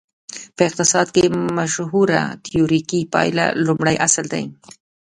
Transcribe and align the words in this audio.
په 0.55 0.61
اقتصاد 0.69 1.07
کې 1.15 1.23
مشهوره 1.57 2.21
تیوریکي 2.45 3.01
پایله 3.13 3.45
لومړی 3.67 3.95
اصل 4.07 4.25
دی. 4.33 4.43